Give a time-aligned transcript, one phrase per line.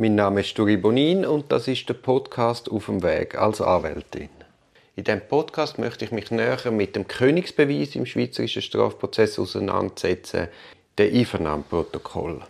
[0.00, 4.30] Mein Name ist Duri Bonin und das ist der Podcast Auf dem Weg als Anwältin.
[4.96, 10.48] In diesem Podcast möchte ich mich näher mit dem Königsbeweis im schweizerischen Strafprozess auseinandersetzen,
[10.98, 12.40] dem Einvernahmeprotokoll.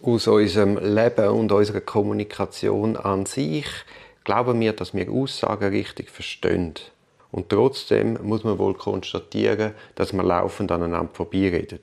[0.00, 3.66] Aus unserem Leben und unserer Kommunikation an sich
[4.24, 6.72] glauben wir, dass wir Aussagen richtig verstehen.
[7.30, 11.80] Und trotzdem muss man wohl konstatieren, dass wir laufend aneinander vorbeireden.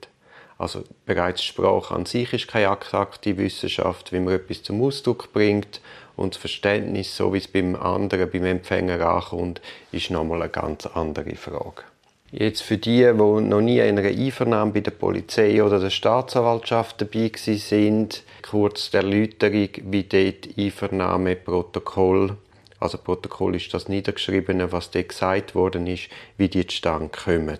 [0.58, 5.82] Also bereits Sprache an sich ist keine abstrakte Wissenschaft, wie man etwas zum Ausdruck bringt
[6.16, 10.86] und das Verständnis, so wie es beim anderen, beim Empfänger ankommt, ist nochmal eine ganz
[10.86, 11.84] andere Frage.
[12.32, 17.02] Jetzt für die, die noch nie in einer Einvernahme bei der Polizei oder der Staatsanwaltschaft
[17.02, 22.36] dabei sind, kurz die Erläuterung, wie dort Einvernahmeprotokoll,
[22.80, 27.60] also Protokoll ist das Niedergeschriebene, was dort gesagt worden ist, wie die zustande kommen.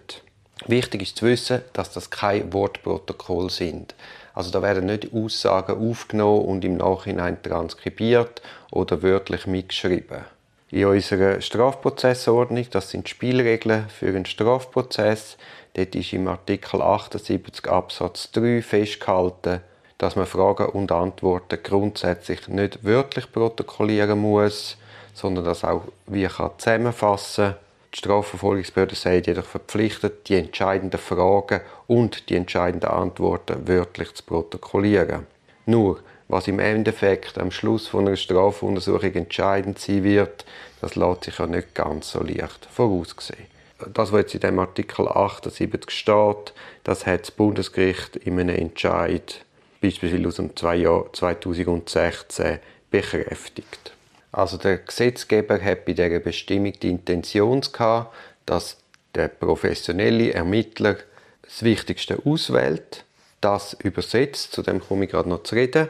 [0.68, 3.94] Wichtig ist zu wissen, dass das kein Wortprotokoll sind.
[4.34, 10.26] Also da werden nicht Aussagen aufgenommen und im Nachhinein transkribiert oder wörtlich mitgeschrieben.
[10.72, 15.38] In unserer Strafprozessordnung, das sind Spielregeln für einen Strafprozess,
[15.74, 19.62] dort ist im Artikel 78 Absatz 3 festgehalten,
[19.98, 24.78] dass man Fragen und Antworten grundsätzlich nicht wörtlich protokollieren muss,
[25.14, 27.65] sondern das auch wie kann zusammenfassen kann.
[27.96, 35.26] Die Strafverfolgungsbehörde sei jedoch verpflichtet, die entscheidenden Fragen und die entscheidenden Antworten wörtlich zu protokollieren.
[35.66, 40.44] Nur, was im Endeffekt am Schluss von einer Strafuntersuchung entscheidend sein wird,
[40.82, 43.46] das lässt sich ja nicht ganz so leicht voraussehen.
[43.94, 49.46] Das, was jetzt in dem Artikel 78 steht, das hat das Bundesgericht in einem Entscheid,
[49.82, 50.52] beispielsweise aus dem
[50.82, 52.60] Jahr 2016,
[52.92, 53.95] bekräftigt.
[54.36, 58.14] Also der Gesetzgeber hat bei dieser Bestimmung die Intention gehabt,
[58.46, 58.76] dass
[59.16, 60.98] der professionelle Ermittler
[61.42, 63.06] das Wichtigste auswählt,
[63.40, 65.88] das übersetzt, zu dem komme ich gerade noch zu reden,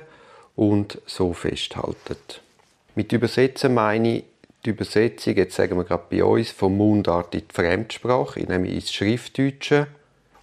[0.56, 2.42] und so festhaltet.
[2.94, 4.24] Mit Übersetzen meine ich
[4.64, 8.94] die Übersetzung, jetzt sagen wir gerade bei uns, vom Mundart in die Fremdsprache, nämlich ins
[8.94, 9.88] Schriftdeutsche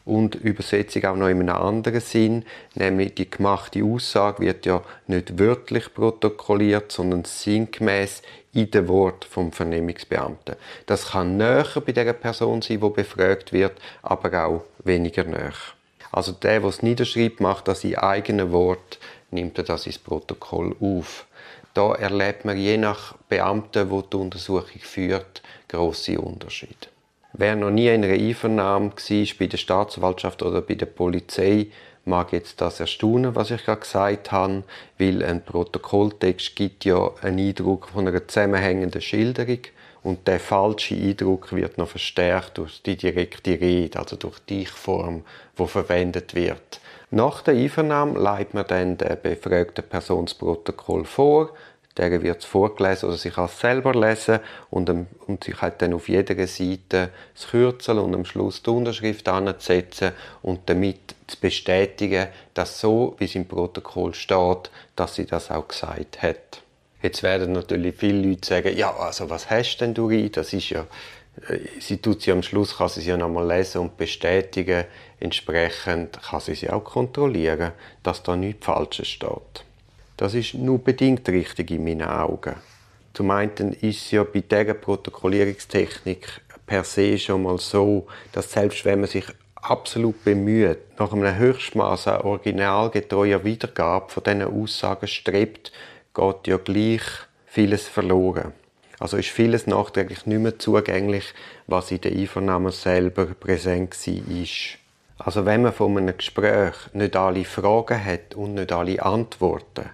[0.05, 5.39] und Übersetzung auch noch in einem anderen Sinn, nämlich die gemachte Aussage wird ja nicht
[5.39, 10.57] wörtlich protokolliert, sondern sinngemäß in den Wort vom Vernehmungsbeamten.
[10.87, 15.55] Das kann näher bei der Person sein, die befragt wird, aber auch weniger näher.
[16.11, 18.99] Also der, der es niederschreibt, macht das in eigenen Wort
[19.33, 21.27] nimmt er das ins Protokoll auf.
[21.75, 26.89] Da erlebt man je nach Beamten, wo die Untersuchung führt, große Unterschiede.
[27.35, 31.69] Wer noch nie in einer Einvernahme war, bei der Staatsanwaltschaft oder bei der Polizei,
[32.05, 34.65] mag jetzt das erstaunen, was ich gerade gesagt habe,
[34.99, 39.61] weil ein Protokolltext gibt ja einen Eindruck von einer zusammenhängenden Schilderung
[40.03, 45.25] und der falsche Eindruck wird noch verstärkt durch die direkte Rede, also durch die Ich-Form,
[45.59, 46.81] die verwendet wird.
[47.11, 51.51] Nach der Einvernahme leitet man dann der befragten Person das Protokoll vor.
[51.97, 55.93] Der wird es vorgelesen oder sie kann es selber lesen und, und sie hat dann
[55.93, 62.29] auf jeder Seite das Kürzel und am Schluss die Unterschrift anzusetzen und damit zu bestätigen,
[62.55, 66.63] dass so, wie es im Protokoll steht, dass sie das auch gesagt hat.
[67.03, 70.31] Jetzt werden natürlich viele Leute sagen, ja, also was hast denn du rein?
[70.33, 70.87] Das ist ja
[71.49, 74.85] äh, sie tut sie am Schluss, kann sie sie ja nochmal lesen und bestätigen.
[75.21, 79.65] Entsprechend kann sie sie auch kontrollieren, dass da nichts Falsches steht.
[80.23, 82.55] Das ist nur bedingt richtig in meinen Augen.
[83.13, 86.29] Zum einen ist es ja bei dieser Protokollierungstechnik
[86.65, 89.25] per se schon mal so, dass selbst wenn man sich
[89.57, 95.73] absolut bemüht, nach einem Höchstmaß an originalgetreuer Wiedergabe von diesen Aussagen strebt,
[96.15, 97.03] geht ja gleich
[97.47, 98.53] vieles verloren.
[99.01, 101.35] Also ist vieles nachträglich nicht mehr zugänglich,
[101.67, 105.27] was in der Einvernahme selber präsent war.
[105.27, 109.91] Also wenn man von einem Gespräch nicht alle Fragen hat und nicht alle Antworten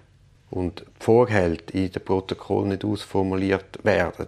[0.49, 4.27] und die Vorhälte in dem Protokoll nicht ausformuliert werden,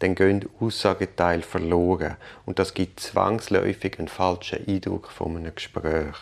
[0.00, 2.16] dann gehen Aussageteile verloren
[2.46, 6.16] und das gibt zwangsläufig einen falschen Eindruck von einem Gespräch.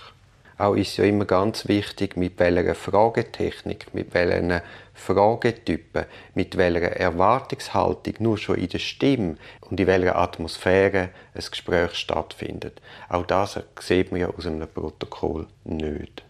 [0.61, 4.61] Auch ist ja immer ganz wichtig, mit welcher Fragetechnik, mit welchen
[4.93, 6.05] Fragetypen,
[6.35, 12.83] mit welcher Erwartungshaltung nur schon in der Stimme und in welcher Atmosphäre ein Gespräch stattfindet.
[13.09, 16.23] Auch das sieht man ja aus einem Protokoll nicht.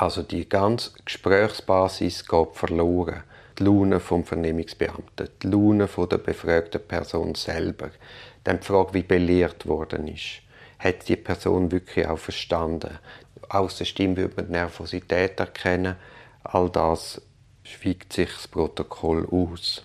[0.00, 3.24] Also die ganze Gesprächsbasis geht verloren.
[3.58, 7.90] Die Laune vom Vernehmungsbeamten, die Laune von der befragten Person selber,
[8.44, 10.42] dann die Frage, wie belehrt worden ist.
[10.78, 13.00] Hat die Person wirklich auch verstanden?
[13.48, 15.96] aus der Stimme würde man die Nervosität erkennen.
[16.44, 17.20] All das
[17.64, 19.82] schweigt sich das Protokoll aus.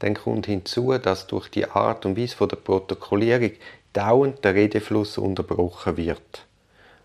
[0.00, 3.52] Dann kommt hinzu, dass durch die Art und Weise der Protokollierung
[3.92, 6.46] dauernd der Redefluss unterbrochen wird.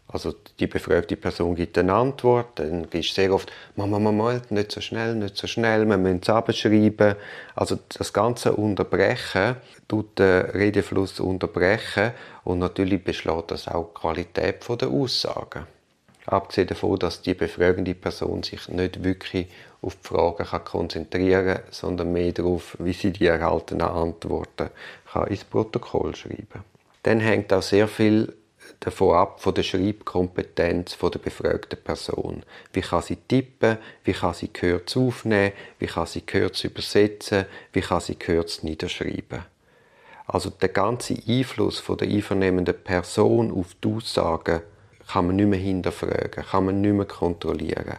[0.09, 4.79] Also die befragte Person gibt eine Antwort, dann ist sehr oft «Mama, Mama, nicht so
[4.79, 7.15] schnell, nicht so schnell, wir müssen es abschreiben».
[7.55, 9.57] Also das ganze Unterbrechen
[9.87, 12.11] tut den Redefluss unterbrechen
[12.45, 15.67] und natürlich beschlägt das auch die Qualität der Aussagen.
[16.25, 19.47] Abgesehen davon, dass die befragende Person sich nicht wirklich
[19.81, 24.69] auf die Fragen konzentrieren kann, sondern mehr darauf, wie sie die erhaltenen Antworten
[25.27, 26.63] ins Protokoll schreiben kann.
[27.03, 28.33] Dann hängt auch sehr viel
[28.79, 32.43] davon ab, von der Schreibkompetenz der befragten Person.
[32.73, 37.81] Wie kann sie tippen, wie kann sie Kürze aufnehmen, wie kann sie Kürze übersetzen, wie
[37.81, 39.45] kann sie Kürze niederschreiben.
[40.25, 44.61] Also der ganze Einfluss von der einvernehmenden Person auf die Aussagen
[45.07, 47.97] kann man nicht mehr hinterfragen, kann man nicht mehr kontrollieren.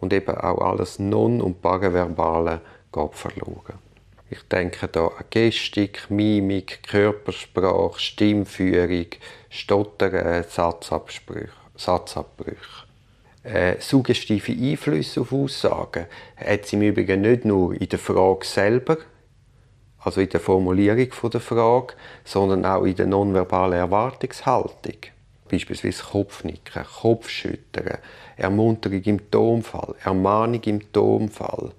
[0.00, 2.60] Und eben auch alles Non- und Paraverbale
[2.92, 3.87] geht verloren.
[4.30, 9.06] Ich denke da an Gestik, Mimik, Körpersprache, Stimmführung,
[9.48, 11.48] Stottern, Satzabbrüche.
[13.42, 16.04] Äh, suggestive Einflüsse auf Aussagen
[16.36, 18.98] hat es im Übrigen nicht nur in der Frage selber,
[20.00, 21.94] also in der Formulierung der Frage,
[22.24, 24.96] sondern auch in der nonverbalen Erwartungshaltung.
[25.50, 27.98] Beispielsweise Kopfnicken, Kopfschüttern,
[28.36, 31.72] Ermunterung im Tonfall, Ermahnung im Tonfall.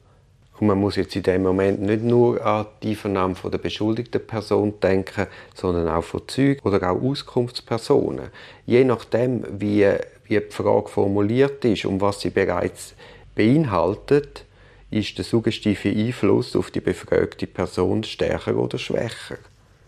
[0.59, 4.73] Und man muss jetzt in dem Moment nicht nur an die Vernahme der beschuldigten Person
[4.81, 8.29] denken, sondern auch von Zeugen oder auch Auskunftspersonen.
[8.65, 9.87] Je nachdem, wie,
[10.25, 12.93] wie die Frage formuliert ist und was sie bereits
[13.35, 14.43] beinhaltet,
[14.91, 19.37] ist der suggestive Einfluss auf die befragte Person stärker oder schwächer.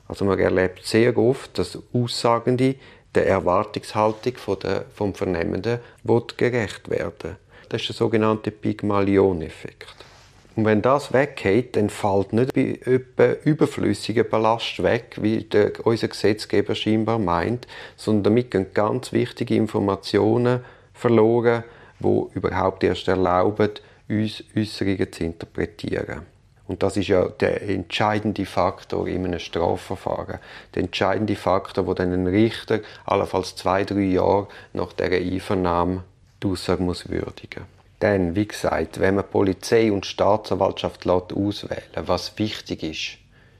[0.08, 2.76] Also man erlebt sehr oft, dass Aussagende
[3.14, 5.80] der Erwartungshaltung von der, vom Vernehmenden
[6.38, 7.36] gerecht werden
[7.68, 9.96] Das ist der sogenannte Pygmalion-Effekt.
[10.62, 12.54] Und wenn das weggeht, dann fällt nicht
[13.16, 17.66] bei überflüssiger Ballast weg, wie der, unser Gesetzgeber scheinbar meint,
[17.96, 20.64] sondern damit gehen ganz wichtige Informationen
[20.94, 21.64] verloren,
[22.00, 23.72] die überhaupt erst erlauben,
[24.08, 26.28] uns Äußerungen zu interpretieren.
[26.68, 30.38] Und das ist ja der entscheidende Faktor in einem Strafverfahren.
[30.76, 36.04] Der entscheidende Faktor, wo dann ein Richter allenfalls zwei, drei Jahre nach dieser Einvernahme
[36.44, 42.84] die Aussage muss würdigen Denn, wie gesagt, wenn man Polizei und Staatsanwaltschaft auswählen was wichtig
[42.84, 43.18] ist,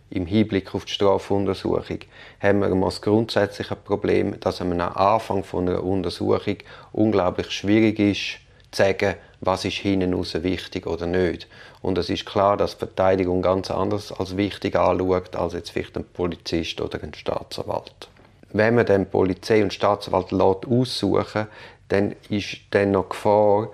[0.10, 2.00] im Hinblick auf die Strafuntersuchung,
[2.42, 6.58] haben wir das grundsätzliche Problem, dass am Anfang einer Untersuchung
[6.92, 8.40] unglaublich schwierig ist,
[8.72, 11.48] zu sagen, was ist hinten raus wichtig oder nicht.
[11.82, 16.06] Und es ist klar, dass Verteidigung ganz anders als wichtig anschaut, als jetzt vielleicht ein
[16.06, 18.10] Polizist oder ein Staatsanwalt.
[18.54, 21.48] Wenn man den Polizei und Staatsanwalt aussuchen
[21.92, 23.70] dann ist dann noch Gefahr,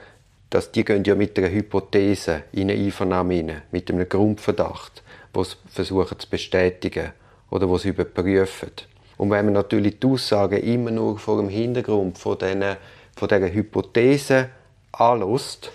[0.49, 5.03] dass die gehen ja mit einer Hypothese in eine Einvernahme rein, mit einem Grundverdacht,
[5.33, 7.11] sie versuchen zu bestätigen
[7.49, 8.71] oder sie überprüfen.
[9.17, 12.77] Und wenn man natürlich die Aussagen immer nur vor dem Hintergrund von, diesen,
[13.15, 14.49] von dieser Hypothese
[14.91, 15.71] anlässt,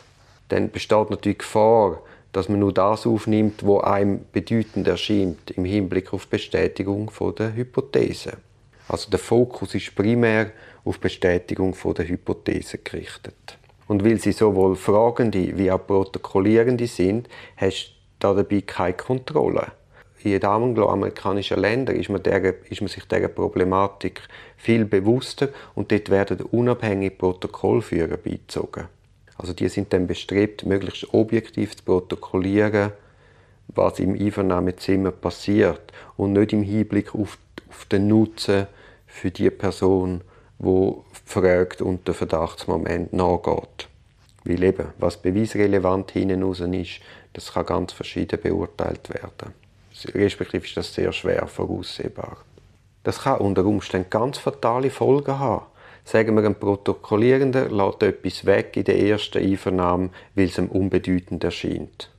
[0.48, 2.00] dann besteht natürlich Gefahr,
[2.32, 8.38] dass man nur das aufnimmt, was einem bedeutend erscheint im Hinblick auf Bestätigung der Hypothese.
[8.88, 10.50] Also der Fokus ist primär
[10.84, 13.58] auf Bestätigung der Hypothese gerichtet.
[13.92, 17.28] Und weil sie sowohl Fragende wie auch Protokollierende sind,
[17.58, 19.72] hast du dabei keine Kontrolle.
[20.24, 24.22] In den angloamerikanischen Ländern ist man, der, ist man sich dieser Problematik
[24.56, 28.88] viel bewusster und dort werden unabhängige Protokollführer beizogen.
[29.36, 32.92] Also die sind dann bestrebt, möglichst objektiv zu protokollieren,
[33.68, 37.36] was im Einvernahmezimmer passiert und nicht im Hinblick auf,
[37.68, 38.68] auf den Nutzen
[39.06, 40.22] für die Person,
[40.58, 43.88] wo fragt und der Verdachtsmoment nachgeht.
[44.44, 47.00] Weil eben, was beweisrelevant hinten raus ist,
[47.32, 49.54] das kann ganz verschieden beurteilt werden.
[50.14, 52.38] Respektive ist das sehr schwer voraussehbar.
[53.04, 55.66] Das kann unter Umständen ganz fatale Folgen haben.
[56.04, 61.44] Sagen wir, ein Protokollierender lässt etwas weg in der ersten Einvernahme, weil es ihm unbedeutend
[61.44, 62.10] erscheint.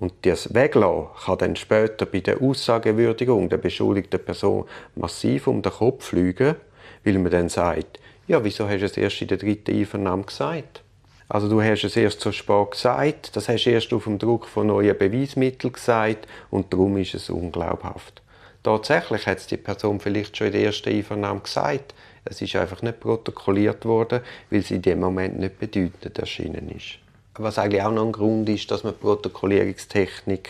[0.00, 5.72] Und das Weglassen kann dann später bei der Aussagewürdigung der beschuldigten Person massiv um den
[5.72, 6.56] Kopf fliegen,
[7.04, 10.82] weil man dann sagt, ja, wieso hast du es erst in der dritten Einvernahme gesagt?
[11.30, 14.46] Also du hast es erst so spät gesagt, das hast du erst auf dem Druck
[14.46, 18.22] von neuen Beweismitteln gesagt und darum ist es unglaubhaft.
[18.62, 21.94] Tatsächlich hat es die Person vielleicht schon in der ersten Einvernahme gesagt,
[22.24, 24.20] es ist einfach nicht protokolliert worden,
[24.50, 26.98] weil sie in dem Moment nicht bedeutend erschienen ist.
[27.34, 30.48] Was eigentlich auch noch ein Grund ist, dass man die Protokollierungstechnik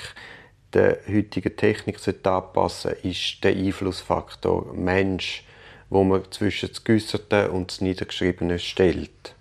[0.73, 5.45] der heutigen Technik anpassen sollte, ist der Einflussfaktor Mensch,
[5.91, 9.35] wo man zwischen das Geäusserte und das Niedergeschriebene stellt.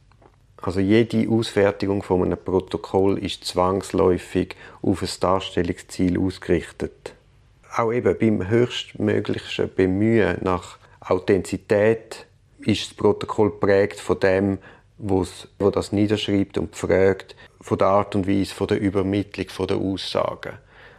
[0.62, 7.14] Also jede Ausfertigung von einem Protokoll ist zwangsläufig auf ein Darstellungsziel ausgerichtet.
[7.76, 12.26] Auch eben beim höchstmöglichen Bemühen nach Authentizität
[12.60, 14.58] ist das Protokoll prägt von dem,
[14.98, 15.26] wo
[15.70, 20.54] das niederschreibt und fragt, von der Art und Weise von der Übermittlung von der Aussagen.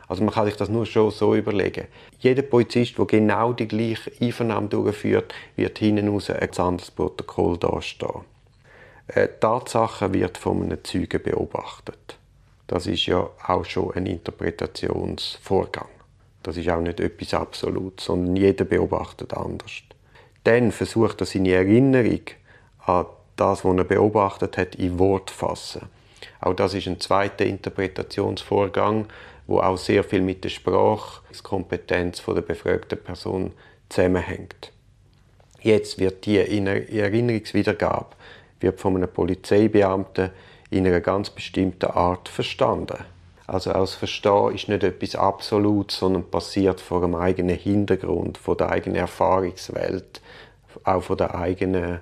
[0.06, 1.86] Also man kann sich das nur schon so überlegen.
[2.20, 8.22] Jeder Polizist, der genau die gleiche Einvernahme durchführt, wird hinten raus ein anderes Protokoll dastehen.
[9.08, 12.18] Äh, Tatsache wird von einem Zeugen beobachtet.
[12.66, 15.88] Das ist ja auch schon ein Interpretationsvorgang.
[16.42, 19.72] Das ist auch nicht etwas Absolutes, sondern jeder beobachtet anders.
[20.44, 22.20] Dann versucht er seine Erinnerung
[22.84, 25.88] an das, was er beobachtet hat, in Wort zu fassen.
[26.40, 29.06] Auch das ist ein zweiter Interpretationsvorgang,
[29.46, 33.52] wo auch sehr viel mit der Sprachkompetenz der befragten Person
[33.88, 34.72] zusammenhängt.
[35.62, 38.14] Jetzt wird die Erinnerungswiedergabe
[38.60, 40.30] wird von einem Polizeibeamten
[40.70, 42.98] in einer ganz bestimmten Art verstanden.
[43.46, 48.68] Also aus Verstehen ist nicht etwas Absolutes, sondern passiert vor dem eigenen Hintergrund, von der
[48.68, 50.20] eigenen Erfahrungswelt,
[50.84, 52.00] auch von der eigenen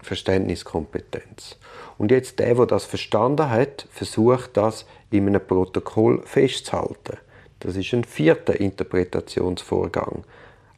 [0.00, 1.58] Verständniskompetenz.
[1.98, 7.18] Und jetzt der, der das verstanden hat, versucht das in einem Protokoll festzuhalten.
[7.58, 10.24] Das ist ein vierter Interpretationsvorgang.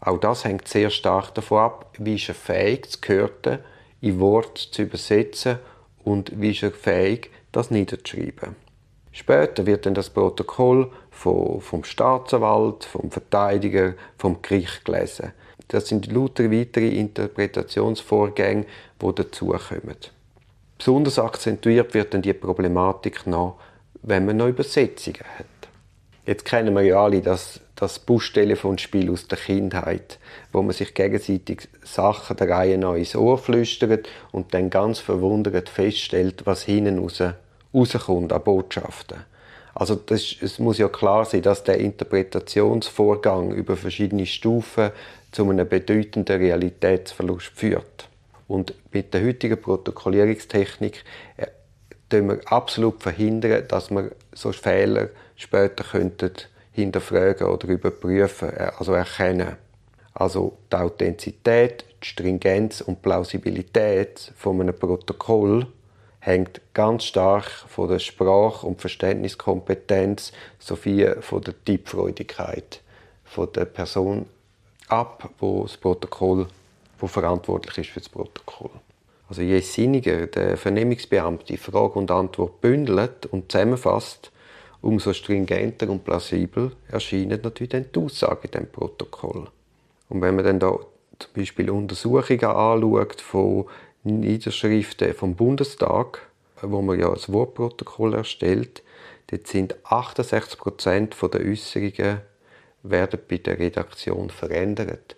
[0.00, 3.60] Auch das hängt sehr stark davon ab, wie ist er fähig, das Gehörte
[4.00, 5.58] in Wort zu übersetzen
[6.04, 8.56] und wie ist er fähig, das niederzuschreiben.
[9.12, 15.32] Später wird dann das Protokoll vom Staatsanwalt, vom Verteidiger, vom Gericht gelesen.
[15.68, 18.66] Das sind lauter weitere Interpretationsvorgänge,
[19.00, 19.96] die dazukommen.
[20.78, 23.58] Besonders akzentuiert wird dann die Problematik noch,
[24.02, 25.46] wenn man noch Übersetzungen hat.
[26.26, 30.18] Jetzt kennen wir ja alle das, das Bustelefonspiel aus der Kindheit,
[30.52, 35.68] wo man sich gegenseitig Sachen der Reihe nach ins Ohr flüstert und dann ganz verwundert
[35.68, 37.22] feststellt, was hinten raus,
[37.72, 39.18] rauskommt an Botschaften.
[39.72, 44.90] Also das, es muss ja klar sein, dass der Interpretationsvorgang über verschiedene Stufen
[45.30, 48.08] zu einem bedeutenden Realitätsverlust führt.
[48.48, 51.04] Und mit der heutigen Protokollierungstechnik
[51.36, 51.46] äh,
[52.10, 56.32] wir absolut verhindern, dass wir so Fehler später könnten
[56.72, 59.56] hinterfragen oder überprüfen, äh, also erkennen.
[60.14, 65.66] Also die Authentizität, die Stringenz und Plausibilität von einem Protokoll
[66.20, 72.80] hängt ganz stark von der Sprach- und Verständniskompetenz sowie von der Tippfreudigkeit
[73.24, 74.26] von der Person
[74.88, 76.46] ab, wo das Protokoll,
[76.98, 78.70] wo verantwortlich ist für das Protokoll.
[79.28, 84.30] Also je sinniger der Vernehmungsbeamte Frage und Antwort bündelt und zusammenfasst,
[84.80, 89.48] umso stringenter und plausibel erscheinen natürlich dann die Aussagen in dem Protokoll.
[90.08, 90.78] Und wenn man dann da
[91.18, 93.66] zum Beispiel Untersuchungen anschaut von
[94.04, 96.28] Niederschriften vom Bundestag,
[96.62, 98.82] wo man ja das Wortprotokoll erstellt,
[99.28, 102.20] dort sind 68 Prozent der Äußerungen
[102.82, 105.16] werden bei der Redaktion verändert.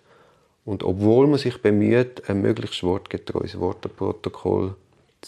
[0.65, 4.75] Und obwohl man sich bemüht, ein möglichst wortgetreues Wortprotokoll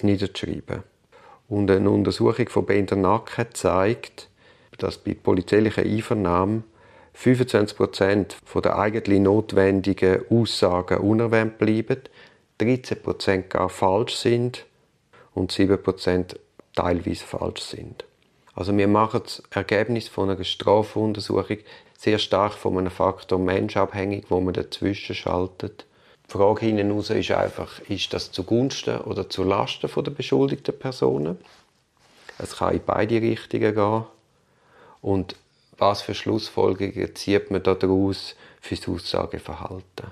[0.01, 0.83] niederzuschreiben.
[1.51, 4.29] Und eine Untersuchung von Bender Nacken zeigt,
[4.77, 6.63] dass bei polizeilichen Einvernahmen
[7.13, 12.03] 25 Prozent der eigentlich notwendigen Aussagen unerwähnt bleiben,
[12.59, 14.65] 13 Prozent gar falsch sind
[15.33, 16.39] und 7 Prozent
[16.73, 18.05] teilweise falsch sind.
[18.55, 21.57] Also wir machen das Ergebnis von einer Strafuntersuchung
[21.97, 25.85] sehr stark von einem Faktor Mensch abhängig, wo man dazwischen schaltet.
[26.31, 31.37] Die Frage hinten raus ist einfach, ist das zugunsten oder zu Lasten der beschuldigten Personen?
[32.37, 34.05] Es kann in beide Richtungen gehen.
[35.01, 35.35] Und
[35.77, 40.07] was für Schlussfolgerungen zieht man daraus für das Aussageverhalten?